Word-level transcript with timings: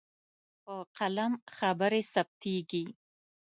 په 0.63 0.75
قلم 0.97 1.31
خبرې 1.57 2.01
ثبتېږي. 2.13 2.85